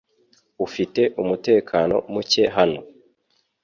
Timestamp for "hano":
2.55-2.79